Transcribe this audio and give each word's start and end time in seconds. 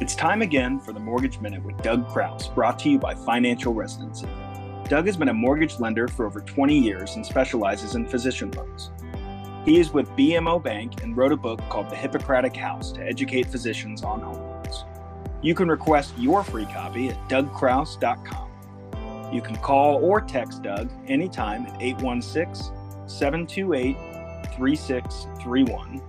It's 0.00 0.16
time 0.16 0.42
again 0.42 0.80
for 0.80 0.92
the 0.92 0.98
Mortgage 0.98 1.38
Minute 1.38 1.62
with 1.62 1.80
Doug 1.80 2.08
Crouse, 2.08 2.48
brought 2.48 2.80
to 2.80 2.90
you 2.90 2.98
by 2.98 3.14
Financial 3.14 3.72
Residency. 3.72 4.26
Doug 4.88 5.06
has 5.06 5.16
been 5.16 5.28
a 5.28 5.34
mortgage 5.34 5.78
lender 5.78 6.08
for 6.08 6.26
over 6.26 6.40
20 6.40 6.76
years 6.76 7.14
and 7.14 7.24
specializes 7.24 7.94
in 7.94 8.04
physician 8.04 8.50
loans. 8.50 8.90
He 9.64 9.78
is 9.78 9.92
with 9.92 10.10
BMO 10.10 10.60
Bank 10.60 11.00
and 11.04 11.16
wrote 11.16 11.30
a 11.30 11.36
book 11.36 11.60
called 11.68 11.90
The 11.90 11.96
Hippocratic 11.96 12.56
House 12.56 12.90
to 12.92 13.06
educate 13.06 13.46
physicians 13.46 14.02
on 14.02 14.20
home 14.20 14.34
loans. 14.34 14.84
You 15.42 15.54
can 15.54 15.68
request 15.68 16.12
your 16.18 16.42
free 16.42 16.66
copy 16.66 17.10
at 17.10 17.28
dougcrouse.com. 17.28 18.50
You 19.32 19.42
can 19.42 19.54
call 19.56 20.04
or 20.04 20.20
text 20.20 20.64
Doug 20.64 20.90
anytime 21.06 21.66
at 21.66 21.80
816 21.80 22.74
728 23.06 23.96
3631 24.56 26.02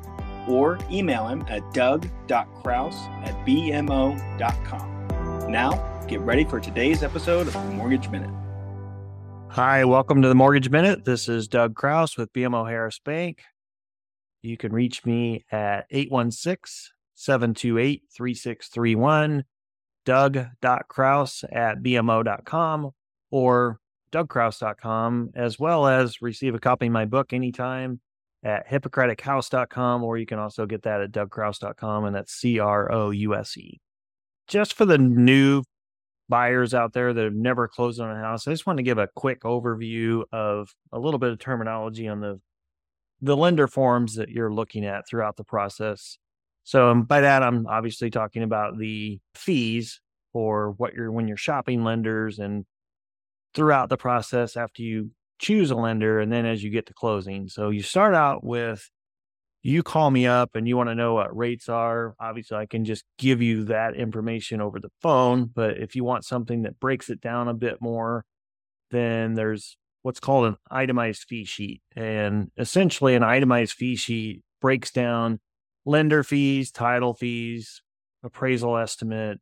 or 0.48 0.80
email 0.92 1.28
him 1.28 1.46
at 1.48 1.74
doug.crouse 1.74 2.98
at 3.24 3.34
bmo.com. 3.46 5.52
Now, 5.52 6.06
get 6.08 6.20
ready 6.22 6.46
for 6.46 6.60
today's 6.60 7.04
episode 7.04 7.48
of 7.48 7.54
the 7.54 7.60
Mortgage 7.72 8.10
Minute. 8.10 8.32
Hi, 9.50 9.86
welcome 9.86 10.22
to 10.22 10.28
the 10.28 10.36
Mortgage 10.36 10.70
Minute. 10.70 11.06
This 11.06 11.30
is 11.30 11.48
Doug 11.48 11.76
Crouse 11.76 12.18
with 12.18 12.34
BMO 12.34 12.70
Harris 12.70 13.00
Bank. 13.00 13.42
You 14.42 14.58
can 14.58 14.74
reach 14.74 15.06
me 15.06 15.46
at 15.52 15.86
816 15.90 16.92
728 17.16 18.04
3631, 18.16 19.46
doug.crouse 20.06 21.44
at 21.52 21.82
bmo.com 21.82 22.92
or 23.32 23.80
dougcrouse.com, 24.12 25.32
as 25.36 25.58
well 25.58 25.88
as 25.88 26.22
receive 26.22 26.54
a 26.54 26.60
copy 26.60 26.88
of 26.88 26.92
my 26.92 27.06
book 27.06 27.34
anytime 27.34 28.02
at 28.46 28.70
hippocratichouse.com, 28.70 30.04
or 30.04 30.18
you 30.18 30.28
can 30.28 30.38
also 30.38 30.68
get 30.68 30.84
that 30.84 31.02
at 31.02 31.12
dougcrouse.com, 31.12 32.06
and 32.06 32.16
that's 32.16 32.32
C 32.32 32.60
R 32.60 32.92
O 32.92 33.10
U 33.10 33.36
S 33.36 33.58
E. 33.58 33.82
Just 34.48 34.74
for 34.74 34.86
the 34.86 35.00
new 35.00 35.64
buyers 36.30 36.74
out 36.74 36.94
there 36.94 37.12
that 37.12 37.24
have 37.24 37.34
never 37.34 37.68
closed 37.68 38.00
on 38.00 38.16
a 38.16 38.20
house, 38.20 38.48
I 38.48 38.52
just 38.52 38.68
want 38.68 38.78
to 38.78 38.84
give 38.84 39.00
a 39.00 39.10
quick 39.16 39.42
overview 39.42 40.24
of 40.32 40.70
a 40.92 41.00
little 41.00 41.20
bit 41.20 41.32
of 41.32 41.40
terminology 41.40 42.08
on 42.08 42.22
the 42.22 42.40
the 43.22 43.36
lender 43.36 43.68
forms 43.68 44.16
that 44.16 44.30
you're 44.30 44.54
looking 44.54 44.86
at 44.86 45.08
throughout 45.08 45.38
the 45.38 45.44
process. 45.44 46.18
So 46.64 46.90
um, 46.92 47.04
by 47.04 47.22
that, 47.22 47.42
I'm 47.42 47.66
obviously 47.66 48.12
talking 48.12 48.44
about 48.44 48.78
the 48.78 49.20
fees 49.34 50.02
for 50.34 50.72
what 50.78 50.94
you're 50.94 51.12
when 51.12 51.28
you're 51.28 51.38
shopping 51.38 51.84
lenders 51.84 52.38
and 52.38 52.66
throughout 53.56 53.90
the 53.90 53.98
process 53.98 54.56
after 54.56 54.84
you 54.84 55.10
choose 55.40 55.72
a 55.72 55.76
lender 55.76 56.20
and 56.20 56.32
then 56.32 56.46
as 56.46 56.64
you 56.64 56.70
get 56.70 56.86
to 56.88 56.94
closing. 56.94 57.48
So 57.48 57.70
you 57.70 57.84
start 57.84 58.16
out 58.16 58.44
with 58.44 58.90
you 59.62 59.82
call 59.82 60.12
me 60.12 60.28
up 60.28 60.56
and 60.56 60.68
you 60.68 60.78
want 60.78 60.90
to 60.90 60.96
know 60.96 61.16
what 61.16 61.36
rates 61.36 61.70
are, 61.70 62.14
obviously 62.20 62.56
I 62.56 62.68
can 62.68 62.86
just 62.86 63.04
give 63.18 63.42
you 63.42 63.64
that 63.66 63.96
information 63.96 64.62
over 64.62 64.80
the 64.80 64.92
phone. 65.02 65.46
But 65.46 65.78
if 65.78 65.96
you 65.96 66.04
want 66.04 66.24
something 66.24 66.62
that 66.64 66.80
breaks 66.80 67.10
it 67.10 67.20
down 67.20 67.48
a 67.48 67.54
bit 67.56 67.82
more, 67.82 68.26
then 68.92 69.34
there's 69.34 69.76
what's 70.04 70.20
called 70.20 70.46
an 70.46 70.58
itemized 70.70 71.26
fee 71.28 71.46
sheet. 71.46 71.82
And 71.96 72.52
essentially, 72.60 73.16
an 73.16 73.24
itemized 73.24 73.74
fee 73.74 73.96
sheet 73.96 74.44
breaks 74.62 74.92
down 74.92 75.40
lender 75.84 76.24
fees, 76.24 76.70
title 76.70 77.16
fees, 77.16 77.82
appraisal 78.24 78.78
estimate, 78.78 79.40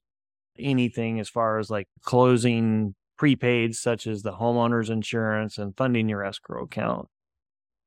anything 0.57 1.19
as 1.19 1.27
far 1.27 1.59
as 1.59 1.69
like 1.69 1.87
closing 2.01 2.95
prepaids, 3.19 3.75
such 3.75 4.07
as 4.07 4.21
the 4.21 4.33
homeowner's 4.33 4.89
insurance 4.89 5.57
and 5.57 5.75
funding 5.75 6.09
your 6.09 6.23
escrow 6.23 6.63
account. 6.63 7.07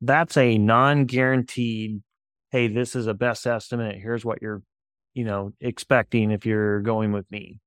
That's 0.00 0.36
a 0.36 0.58
non 0.58 1.04
guaranteed 1.06 2.02
hey, 2.50 2.68
this 2.68 2.96
is 2.96 3.06
a 3.06 3.14
best 3.14 3.46
estimate. 3.46 3.96
Here's 4.00 4.24
what 4.24 4.40
you're, 4.40 4.62
you 5.14 5.24
know, 5.24 5.52
expecting 5.60 6.30
if 6.30 6.46
you're 6.46 6.80
going 6.80 7.12
with 7.12 7.30
me. 7.30 7.60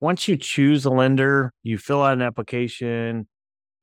Once 0.00 0.26
you 0.26 0.36
choose 0.36 0.84
a 0.84 0.90
lender, 0.90 1.52
you 1.62 1.78
fill 1.78 2.02
out 2.02 2.14
an 2.14 2.22
application 2.22 3.28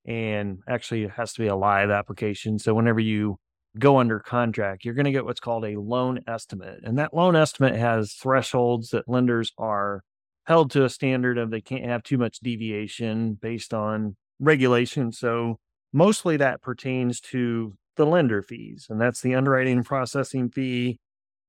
and 0.06 0.60
actually 0.68 1.04
it 1.04 1.12
has 1.12 1.34
to 1.34 1.42
be 1.42 1.48
a 1.48 1.56
live 1.56 1.90
application. 1.90 2.60
So 2.60 2.74
whenever 2.74 3.00
you 3.00 3.38
go 3.80 4.00
under 4.00 4.20
contract, 4.20 4.84
you're 4.84 4.94
going 4.94 5.06
to 5.06 5.12
get 5.12 5.26
what's 5.26 5.40
called 5.40 5.66
a 5.66 5.80
loan 5.80 6.20
estimate. 6.28 6.80
And 6.84 6.98
that 6.98 7.14
loan 7.14 7.36
estimate 7.36 7.76
has 7.76 8.14
thresholds 8.14 8.90
that 8.90 9.08
lenders 9.08 9.52
are 9.58 10.04
held 10.52 10.70
to 10.70 10.84
a 10.84 10.90
standard 10.90 11.38
of 11.38 11.50
they 11.50 11.62
can't 11.62 11.86
have 11.86 12.04
too 12.04 12.18
much 12.18 12.42
deviation 12.42 13.36
based 13.36 13.74
on 13.74 14.18
regulation. 14.38 15.10
So 15.14 15.60
mostly 15.94 16.36
that 16.36 16.62
pertains 16.62 17.22
to 17.32 17.74
the 17.96 18.06
lender 18.06 18.42
fees, 18.42 18.88
and 18.90 19.00
that's 19.00 19.22
the 19.22 19.34
underwriting 19.34 19.82
processing 19.86 20.50
fee. 20.50 21.00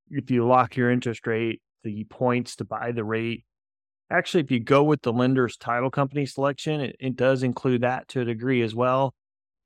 If 0.09 0.31
you 0.31 0.47
lock 0.47 0.77
your 0.77 0.89
interest 0.89 1.27
rate, 1.27 1.61
the 1.83 2.05
points 2.05 2.55
to 2.57 2.65
buy 2.65 2.93
the 2.93 3.03
rate. 3.03 3.45
Actually, 4.09 4.45
if 4.45 4.53
you 4.53 4.61
go 4.61 4.85
with 4.85 5.03
the 5.03 5.13
lender's 5.13 5.57
title 5.57 5.91
company 5.91 6.25
selection, 6.25 6.81
it, 6.81 6.95
it 7.01 7.17
does 7.17 7.43
include 7.43 7.81
that 7.81 8.07
to 8.07 8.21
a 8.21 8.25
degree 8.25 8.63
as 8.63 8.73
well. 8.73 9.15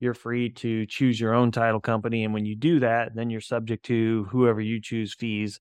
You're 0.01 0.15
free 0.15 0.49
to 0.49 0.87
choose 0.87 1.21
your 1.21 1.35
own 1.35 1.51
title 1.51 1.81
company. 1.81 2.25
And 2.25 2.33
when 2.33 2.47
you 2.47 2.57
do 2.57 2.81
that, 2.81 3.15
then 3.15 3.29
you're 3.29 3.43
subject 3.43 3.85
to 3.87 4.29
whoever 4.31 4.63
you 4.63 4.81
choose 4.81 5.13
fees. 5.13 5.61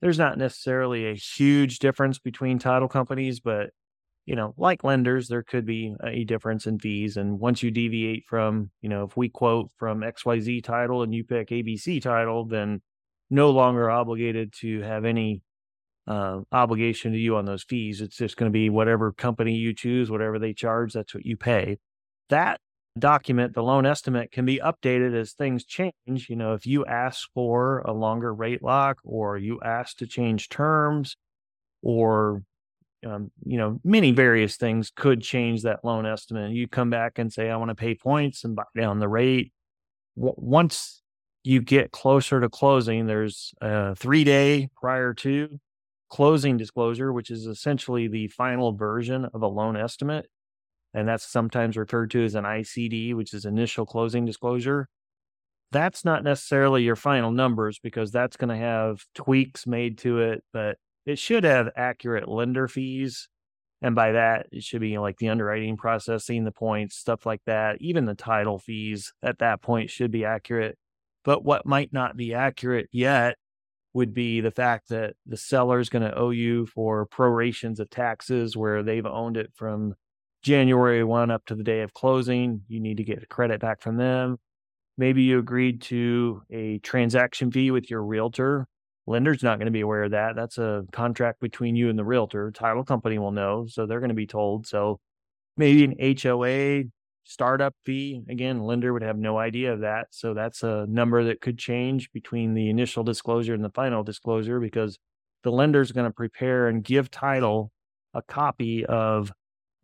There's 0.00 0.18
not 0.18 0.38
necessarily 0.38 1.06
a 1.06 1.14
huge 1.14 1.78
difference 1.78 2.18
between 2.18 2.58
title 2.58 2.88
companies, 2.88 3.40
but 3.40 3.70
you 4.26 4.36
know, 4.36 4.54
like 4.56 4.84
lenders, 4.84 5.28
there 5.28 5.42
could 5.42 5.66
be 5.66 5.94
a 6.02 6.24
difference 6.24 6.66
in 6.66 6.78
fees. 6.78 7.16
And 7.16 7.38
once 7.38 7.62
you 7.62 7.70
deviate 7.70 8.24
from, 8.26 8.70
you 8.80 8.88
know, 8.88 9.04
if 9.04 9.16
we 9.16 9.28
quote 9.28 9.70
from 9.76 10.00
XYZ 10.00 10.64
title 10.64 11.02
and 11.02 11.14
you 11.14 11.24
pick 11.24 11.48
ABC 11.50 12.00
title, 12.00 12.46
then 12.46 12.80
no 13.28 13.50
longer 13.50 13.90
obligated 13.90 14.52
to 14.60 14.80
have 14.80 15.04
any 15.04 15.42
uh, 16.06 16.40
obligation 16.52 17.12
to 17.12 17.18
you 17.18 17.36
on 17.36 17.44
those 17.44 17.64
fees. 17.64 18.00
It's 18.00 18.16
just 18.16 18.36
going 18.36 18.50
to 18.50 18.52
be 18.52 18.70
whatever 18.70 19.12
company 19.12 19.54
you 19.56 19.74
choose, 19.74 20.10
whatever 20.10 20.38
they 20.38 20.54
charge, 20.54 20.94
that's 20.94 21.14
what 21.14 21.26
you 21.26 21.36
pay. 21.36 21.78
That 22.30 22.60
document, 22.98 23.54
the 23.54 23.62
loan 23.62 23.86
estimate, 23.86 24.32
can 24.32 24.44
be 24.44 24.58
updated 24.58 25.14
as 25.14 25.32
things 25.32 25.64
change. 25.64 25.92
You 26.06 26.36
know, 26.36 26.54
if 26.54 26.66
you 26.66 26.84
ask 26.86 27.28
for 27.34 27.80
a 27.80 27.92
longer 27.92 28.32
rate 28.32 28.62
lock 28.62 28.98
or 29.04 29.36
you 29.38 29.60
ask 29.62 29.96
to 29.98 30.06
change 30.06 30.48
terms 30.48 31.16
or 31.82 32.42
um, 33.06 33.30
you 33.44 33.58
know, 33.58 33.80
many 33.84 34.12
various 34.12 34.56
things 34.56 34.90
could 34.94 35.20
change 35.20 35.62
that 35.62 35.84
loan 35.84 36.06
estimate. 36.06 36.52
You 36.52 36.68
come 36.68 36.90
back 36.90 37.18
and 37.18 37.32
say, 37.32 37.50
I 37.50 37.56
want 37.56 37.68
to 37.68 37.74
pay 37.74 37.94
points 37.94 38.44
and 38.44 38.56
buy 38.56 38.64
down 38.76 38.98
the 38.98 39.08
rate. 39.08 39.52
W- 40.16 40.34
once 40.36 41.02
you 41.42 41.60
get 41.60 41.92
closer 41.92 42.40
to 42.40 42.48
closing, 42.48 43.06
there's 43.06 43.52
a 43.60 43.94
three 43.94 44.24
day 44.24 44.70
prior 44.80 45.14
to 45.14 45.60
closing 46.10 46.56
disclosure, 46.56 47.12
which 47.12 47.30
is 47.30 47.46
essentially 47.46 48.08
the 48.08 48.28
final 48.28 48.72
version 48.72 49.26
of 49.34 49.42
a 49.42 49.48
loan 49.48 49.76
estimate. 49.76 50.28
And 50.94 51.08
that's 51.08 51.26
sometimes 51.26 51.76
referred 51.76 52.12
to 52.12 52.24
as 52.24 52.36
an 52.36 52.44
ICD, 52.44 53.14
which 53.14 53.34
is 53.34 53.44
initial 53.44 53.84
closing 53.84 54.24
disclosure. 54.24 54.88
That's 55.72 56.04
not 56.04 56.22
necessarily 56.22 56.84
your 56.84 56.94
final 56.94 57.32
numbers 57.32 57.80
because 57.80 58.12
that's 58.12 58.36
going 58.36 58.50
to 58.50 58.64
have 58.64 59.04
tweaks 59.14 59.66
made 59.66 59.98
to 59.98 60.20
it, 60.20 60.44
but 60.52 60.78
it 61.04 61.18
should 61.18 61.42
have 61.42 61.70
accurate 61.74 62.28
lender 62.28 62.68
fees. 62.68 63.28
And 63.82 63.94
by 63.94 64.12
that, 64.12 64.46
it 64.52 64.62
should 64.62 64.80
be 64.80 64.96
like 64.98 65.18
the 65.18 65.28
underwriting 65.28 65.76
processing, 65.76 66.44
the 66.44 66.52
points, 66.52 66.96
stuff 66.96 67.26
like 67.26 67.42
that. 67.46 67.82
Even 67.82 68.04
the 68.04 68.14
title 68.14 68.58
fees 68.58 69.12
at 69.22 69.40
that 69.40 69.62
point 69.62 69.90
should 69.90 70.12
be 70.12 70.24
accurate. 70.24 70.78
But 71.24 71.44
what 71.44 71.66
might 71.66 71.92
not 71.92 72.16
be 72.16 72.34
accurate 72.34 72.88
yet 72.92 73.36
would 73.94 74.14
be 74.14 74.40
the 74.40 74.50
fact 74.50 74.88
that 74.90 75.14
the 75.26 75.36
seller 75.36 75.80
is 75.80 75.88
going 75.88 76.02
to 76.02 76.16
owe 76.16 76.30
you 76.30 76.66
for 76.66 77.06
prorations 77.06 77.80
of 77.80 77.90
taxes 77.90 78.56
where 78.56 78.82
they've 78.82 79.06
owned 79.06 79.36
it 79.36 79.50
from 79.54 79.94
January 80.44 81.02
1 81.02 81.30
up 81.30 81.44
to 81.46 81.54
the 81.54 81.64
day 81.64 81.80
of 81.80 81.92
closing. 81.92 82.62
You 82.68 82.78
need 82.78 82.98
to 82.98 83.04
get 83.04 83.22
a 83.22 83.26
credit 83.26 83.60
back 83.60 83.80
from 83.80 83.96
them. 83.96 84.38
Maybe 84.96 85.22
you 85.22 85.40
agreed 85.40 85.82
to 85.82 86.42
a 86.50 86.78
transaction 86.78 87.50
fee 87.50 87.72
with 87.72 87.90
your 87.90 88.04
realtor 88.04 88.68
lender's 89.06 89.42
not 89.42 89.58
going 89.58 89.66
to 89.66 89.72
be 89.72 89.80
aware 89.80 90.04
of 90.04 90.12
that. 90.12 90.36
That's 90.36 90.58
a 90.58 90.84
contract 90.92 91.40
between 91.40 91.76
you 91.76 91.90
and 91.90 91.98
the 91.98 92.04
realtor. 92.04 92.50
Title 92.50 92.84
company 92.84 93.18
will 93.18 93.32
know, 93.32 93.66
so 93.68 93.86
they're 93.86 94.00
going 94.00 94.08
to 94.08 94.14
be 94.14 94.26
told. 94.26 94.66
So 94.66 95.00
maybe 95.56 95.84
an 95.84 96.16
HOA 96.20 96.84
startup 97.24 97.74
fee. 97.84 98.22
Again, 98.28 98.62
lender 98.62 98.92
would 98.92 99.02
have 99.02 99.18
no 99.18 99.38
idea 99.38 99.72
of 99.72 99.80
that. 99.80 100.08
So 100.10 100.34
that's 100.34 100.62
a 100.62 100.86
number 100.88 101.24
that 101.24 101.40
could 101.40 101.58
change 101.58 102.12
between 102.12 102.54
the 102.54 102.70
initial 102.70 103.04
disclosure 103.04 103.54
and 103.54 103.64
the 103.64 103.70
final 103.70 104.02
disclosure 104.02 104.60
because 104.60 104.98
the 105.42 105.52
lender's 105.52 105.92
going 105.92 106.08
to 106.08 106.14
prepare 106.14 106.68
and 106.68 106.82
give 106.82 107.10
title 107.10 107.70
a 108.14 108.22
copy 108.22 108.86
of 108.86 109.32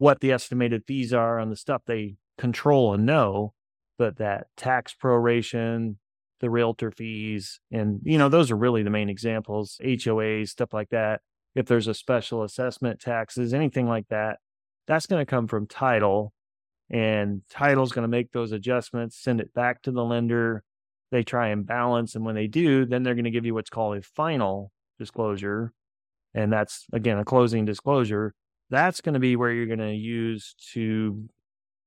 what 0.01 0.21
the 0.21 0.33
estimated 0.33 0.83
fees 0.87 1.13
are 1.13 1.39
on 1.39 1.51
the 1.51 1.57
stuff 1.57 1.83
they 1.85 2.17
control 2.39 2.95
and 2.95 3.05
know, 3.05 3.53
but 3.99 4.17
that 4.17 4.47
tax 4.57 4.95
proration, 4.99 5.97
the 6.41 6.49
realtor 6.49 6.91
fees. 6.91 7.61
And, 7.71 8.01
you 8.03 8.17
know, 8.17 8.31
those 8.31 8.51
are 8.51 8.57
really 8.57 8.83
the 8.83 8.89
main 8.89 9.11
examples, 9.11 9.79
HOAs, 9.85 10.49
stuff 10.49 10.73
like 10.73 10.89
that. 10.89 11.21
If 11.55 11.67
there's 11.67 11.87
a 11.87 11.93
special 11.93 12.43
assessment, 12.43 12.99
taxes, 12.99 13.53
anything 13.53 13.87
like 13.87 14.09
that, 14.09 14.39
that's 14.87 15.05
going 15.05 15.21
to 15.21 15.31
come 15.31 15.47
from 15.47 15.67
title. 15.67 16.33
And 16.89 17.43
title's 17.51 17.93
going 17.93 18.05
to 18.05 18.09
make 18.09 18.33
those 18.33 18.53
adjustments, 18.53 19.19
send 19.23 19.39
it 19.39 19.53
back 19.53 19.83
to 19.83 19.91
the 19.93 20.03
lender. 20.03 20.65
They 21.11 21.25
try 21.25 21.49
and 21.49 21.67
balance. 21.67 22.15
And 22.15 22.25
when 22.25 22.37
they 22.37 22.47
do, 22.47 22.87
then 22.87 23.03
they're 23.03 23.15
going 23.15 23.25
to 23.25 23.31
give 23.31 23.45
you 23.45 23.53
what's 23.53 23.69
called 23.69 23.99
a 23.99 24.03
final 24.03 24.73
disclosure. 24.99 25.75
and 26.33 26.51
that's 26.51 26.87
again 26.93 27.19
a 27.19 27.25
closing 27.25 27.65
disclosure, 27.65 28.35
that's 28.71 29.01
going 29.01 29.15
to 29.15 29.21
be 29.21 29.37
where 29.37 29.53
you're 29.53 29.67
going 29.67 29.79
to 29.79 29.95
use 29.95 30.55
to 30.73 31.29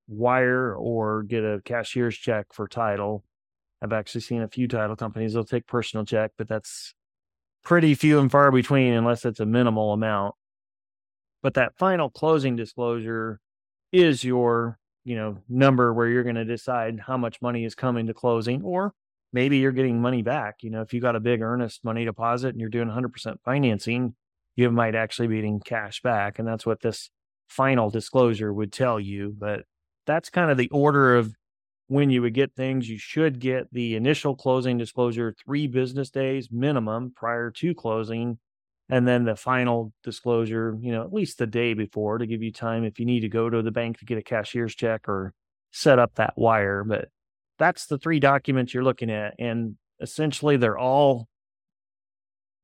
wire 0.07 0.75
or 0.75 1.23
get 1.23 1.43
a 1.43 1.61
cashier's 1.63 2.17
check 2.17 2.47
for 2.51 2.67
title. 2.67 3.23
I've 3.81 3.93
actually 3.93 4.21
seen 4.21 4.41
a 4.41 4.47
few 4.47 4.67
title 4.67 4.95
companies 4.95 5.33
they'll 5.33 5.43
take 5.43 5.67
personal 5.67 6.05
check, 6.05 6.31
but 6.37 6.47
that's 6.47 6.93
pretty 7.63 7.95
few 7.95 8.19
and 8.19 8.29
far 8.29 8.51
between 8.51 8.93
unless 8.93 9.25
it's 9.25 9.39
a 9.39 9.45
minimal 9.45 9.93
amount. 9.93 10.35
But 11.41 11.55
that 11.55 11.77
final 11.77 12.09
closing 12.09 12.55
disclosure 12.55 13.39
is 13.91 14.23
your, 14.23 14.77
you 15.03 15.15
know, 15.15 15.37
number 15.49 15.93
where 15.93 16.07
you're 16.07 16.23
going 16.23 16.35
to 16.35 16.45
decide 16.45 17.01
how 17.05 17.17
much 17.17 17.41
money 17.41 17.65
is 17.65 17.75
coming 17.75 18.07
to 18.07 18.13
closing 18.13 18.61
or 18.63 18.93
maybe 19.33 19.57
you're 19.57 19.71
getting 19.71 20.01
money 20.01 20.21
back. 20.21 20.57
You 20.61 20.69
know, 20.69 20.81
if 20.81 20.93
you 20.93 21.01
got 21.01 21.15
a 21.15 21.19
big 21.19 21.41
earnest 21.41 21.83
money 21.83 22.05
deposit 22.05 22.49
and 22.49 22.59
you're 22.59 22.69
doing 22.69 22.87
100% 22.87 23.35
financing, 23.43 24.15
you 24.55 24.69
might 24.71 24.95
actually 24.95 25.27
be 25.27 25.35
getting 25.35 25.59
cash 25.59 26.01
back. 26.01 26.39
And 26.39 26.47
that's 26.47 26.65
what 26.65 26.81
this 26.81 27.09
final 27.47 27.89
disclosure 27.89 28.53
would 28.53 28.71
tell 28.71 28.99
you. 28.99 29.35
But 29.37 29.61
that's 30.05 30.29
kind 30.29 30.51
of 30.51 30.57
the 30.57 30.69
order 30.69 31.15
of 31.15 31.33
when 31.87 32.09
you 32.09 32.21
would 32.21 32.33
get 32.33 32.55
things. 32.55 32.89
You 32.89 32.97
should 32.97 33.39
get 33.39 33.71
the 33.71 33.95
initial 33.95 34.35
closing 34.35 34.77
disclosure 34.77 35.35
three 35.45 35.67
business 35.67 36.09
days 36.09 36.49
minimum 36.51 37.13
prior 37.15 37.51
to 37.51 37.73
closing. 37.73 38.39
And 38.89 39.07
then 39.07 39.23
the 39.23 39.35
final 39.35 39.93
disclosure, 40.03 40.77
you 40.81 40.91
know, 40.91 41.03
at 41.03 41.13
least 41.13 41.37
the 41.37 41.47
day 41.47 41.73
before 41.73 42.17
to 42.17 42.27
give 42.27 42.43
you 42.43 42.51
time 42.51 42.83
if 42.83 42.99
you 42.99 43.05
need 43.05 43.21
to 43.21 43.29
go 43.29 43.49
to 43.49 43.61
the 43.61 43.71
bank 43.71 43.99
to 43.99 44.05
get 44.05 44.17
a 44.17 44.23
cashier's 44.23 44.75
check 44.75 45.07
or 45.07 45.33
set 45.71 45.99
up 45.99 46.15
that 46.15 46.33
wire. 46.35 46.83
But 46.83 47.09
that's 47.57 47.85
the 47.85 47.97
three 47.97 48.19
documents 48.19 48.73
you're 48.73 48.83
looking 48.83 49.09
at. 49.09 49.35
And 49.39 49.77
essentially, 50.01 50.57
they're 50.57 50.77
all 50.77 51.27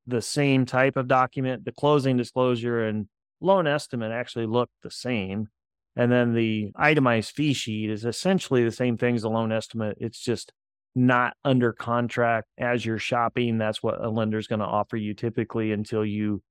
the 0.06 0.22
same 0.22 0.66
type 0.66 0.96
of 0.96 1.08
document. 1.08 1.64
The 1.64 1.72
closing 1.72 2.16
disclosure 2.16 2.84
and 2.86 3.08
loan 3.40 3.66
estimate 3.66 4.12
actually 4.12 4.46
look 4.46 4.70
the 4.82 4.90
same. 4.90 5.48
And 5.96 6.10
then 6.10 6.34
the 6.34 6.72
itemized 6.76 7.32
fee 7.32 7.52
sheet 7.52 7.90
is 7.90 8.04
essentially 8.04 8.64
the 8.64 8.70
same 8.70 8.96
thing 8.96 9.16
as 9.16 9.22
the 9.22 9.30
loan 9.30 9.52
estimate. 9.52 9.98
It's 10.00 10.20
just 10.20 10.52
not 10.94 11.34
under 11.44 11.72
contract 11.72 12.48
as 12.58 12.84
you're 12.84 12.98
shopping. 12.98 13.58
That's 13.58 13.82
what 13.82 14.02
a 14.04 14.08
lender's 14.08 14.46
going 14.46 14.60
to 14.60 14.66
offer 14.66 14.96
you 14.96 15.14
typically 15.14 15.72
until 15.72 16.04
you 16.04 16.42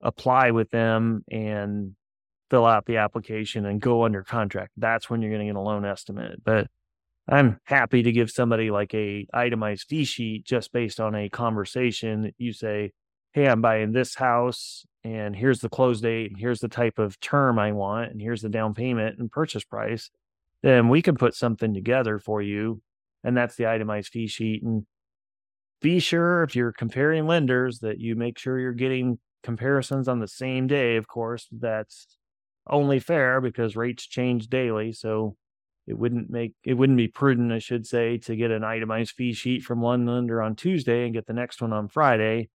apply 0.00 0.50
with 0.50 0.70
them 0.70 1.24
and 1.30 1.94
fill 2.50 2.66
out 2.66 2.86
the 2.86 2.98
application 2.98 3.66
and 3.66 3.80
go 3.80 4.04
under 4.04 4.22
contract. 4.22 4.72
That's 4.76 5.08
when 5.08 5.22
you're 5.22 5.30
going 5.30 5.46
to 5.46 5.52
get 5.52 5.58
a 5.58 5.60
loan 5.60 5.84
estimate. 5.84 6.42
But 6.44 6.68
I'm 7.28 7.58
happy 7.64 8.02
to 8.02 8.12
give 8.12 8.30
somebody 8.30 8.70
like 8.70 8.94
a 8.94 9.26
itemized 9.32 9.86
fee 9.88 10.04
sheet 10.04 10.44
just 10.44 10.72
based 10.72 11.00
on 11.00 11.14
a 11.14 11.28
conversation. 11.28 12.32
You 12.38 12.52
say, 12.52 12.92
Hey, 13.32 13.48
I'm 13.48 13.62
buying 13.62 13.92
this 13.92 14.14
house 14.14 14.84
and 15.02 15.34
here's 15.34 15.60
the 15.60 15.68
close 15.68 16.00
date 16.00 16.30
and 16.30 16.38
here's 16.38 16.60
the 16.60 16.68
type 16.68 16.98
of 16.98 17.18
term 17.20 17.58
I 17.58 17.72
want 17.72 18.12
and 18.12 18.20
here's 18.20 18.42
the 18.42 18.48
down 18.48 18.74
payment 18.74 19.18
and 19.18 19.30
purchase 19.30 19.64
price. 19.64 20.10
Then 20.62 20.88
we 20.88 21.02
can 21.02 21.16
put 21.16 21.34
something 21.34 21.74
together 21.74 22.18
for 22.18 22.40
you. 22.40 22.80
And 23.22 23.36
that's 23.36 23.56
the 23.56 23.66
itemized 23.66 24.08
fee 24.12 24.26
sheet. 24.26 24.62
And 24.62 24.86
be 25.80 25.98
sure 25.98 26.42
if 26.42 26.54
you're 26.54 26.72
comparing 26.72 27.26
lenders 27.26 27.80
that 27.80 28.00
you 28.00 28.16
make 28.16 28.38
sure 28.38 28.58
you're 28.58 28.72
getting 28.72 29.18
comparisons 29.42 30.08
on 30.08 30.20
the 30.20 30.28
same 30.28 30.66
day. 30.66 30.96
Of 30.96 31.06
course, 31.08 31.48
that's 31.50 32.18
only 32.68 32.98
fair 32.98 33.40
because 33.40 33.76
rates 33.76 34.06
change 34.06 34.48
daily. 34.48 34.92
So 34.92 35.36
it 35.86 35.98
wouldn't 35.98 36.30
make 36.30 36.54
it 36.64 36.74
wouldn't 36.74 36.96
be 36.96 37.08
prudent, 37.08 37.52
I 37.52 37.58
should 37.58 37.86
say, 37.86 38.18
to 38.18 38.36
get 38.36 38.50
an 38.50 38.64
itemized 38.64 39.12
fee 39.12 39.32
sheet 39.32 39.62
from 39.62 39.80
one 39.80 40.06
lender 40.06 40.40
on 40.40 40.56
Tuesday 40.56 41.04
and 41.04 41.14
get 41.14 41.26
the 41.26 41.32
next 41.32 41.60
one 41.60 41.72
on 41.72 41.88
Friday 41.88 42.48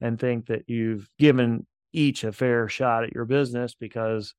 and 0.00 0.18
think 0.18 0.46
that 0.46 0.68
you've 0.68 1.08
given 1.18 1.66
each 1.92 2.24
a 2.24 2.32
fair 2.32 2.68
shot 2.68 3.04
at 3.04 3.12
your 3.12 3.24
business 3.24 3.74
because 3.74 4.34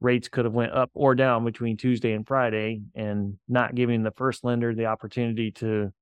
rates 0.00 0.28
could 0.28 0.44
have 0.44 0.54
went 0.54 0.72
up 0.72 0.90
or 0.94 1.14
down 1.14 1.44
between 1.44 1.76
Tuesday 1.76 2.12
and 2.12 2.26
Friday 2.26 2.82
and 2.94 3.38
not 3.48 3.74
giving 3.74 4.02
the 4.02 4.10
first 4.10 4.44
lender 4.44 4.74
the 4.74 4.86
opportunity 4.86 5.50
to 5.52 5.92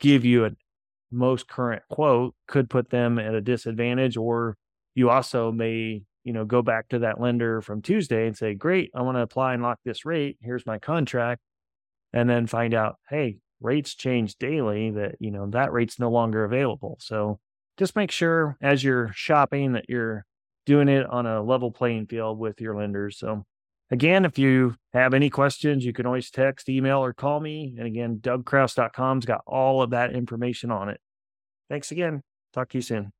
give 0.00 0.24
you 0.24 0.46
a 0.46 0.50
most 1.10 1.48
current 1.48 1.82
quote 1.90 2.34
could 2.48 2.70
put 2.70 2.90
them 2.90 3.18
at 3.18 3.34
a 3.34 3.40
disadvantage 3.40 4.16
or 4.16 4.56
you 4.94 5.10
also 5.10 5.52
may 5.52 6.02
you 6.24 6.32
know, 6.32 6.44
go 6.44 6.62
back 6.62 6.88
to 6.88 7.00
that 7.00 7.20
lender 7.20 7.60
from 7.60 7.82
Tuesday 7.82 8.26
and 8.26 8.36
say, 8.36 8.54
great, 8.54 8.90
I 8.94 9.02
want 9.02 9.16
to 9.16 9.22
apply 9.22 9.54
and 9.54 9.62
lock 9.62 9.78
this 9.84 10.04
rate. 10.04 10.38
Here's 10.40 10.66
my 10.66 10.78
contract. 10.78 11.40
And 12.12 12.28
then 12.28 12.46
find 12.46 12.74
out, 12.74 12.96
hey, 13.10 13.38
rates 13.60 13.94
change 13.94 14.36
daily 14.36 14.90
that, 14.92 15.16
you 15.20 15.30
know, 15.30 15.46
that 15.50 15.72
rate's 15.72 15.98
no 15.98 16.10
longer 16.10 16.44
available. 16.44 16.96
So 17.00 17.38
just 17.76 17.96
make 17.96 18.10
sure 18.10 18.56
as 18.62 18.82
you're 18.84 19.10
shopping 19.14 19.72
that 19.72 19.86
you're 19.88 20.24
doing 20.64 20.88
it 20.88 21.06
on 21.06 21.26
a 21.26 21.42
level 21.42 21.70
playing 21.70 22.06
field 22.06 22.38
with 22.38 22.60
your 22.60 22.76
lenders. 22.76 23.18
So 23.18 23.44
again, 23.90 24.24
if 24.24 24.38
you 24.38 24.76
have 24.92 25.12
any 25.12 25.28
questions, 25.28 25.84
you 25.84 25.92
can 25.92 26.06
always 26.06 26.30
text, 26.30 26.68
email, 26.68 26.98
or 26.98 27.12
call 27.12 27.40
me. 27.40 27.74
And 27.76 27.86
again, 27.86 28.18
dougcrouse.com's 28.20 29.26
got 29.26 29.42
all 29.46 29.82
of 29.82 29.90
that 29.90 30.14
information 30.14 30.70
on 30.70 30.88
it. 30.88 31.00
Thanks 31.68 31.90
again. 31.90 32.22
Talk 32.52 32.70
to 32.70 32.78
you 32.78 32.82
soon. 32.82 33.12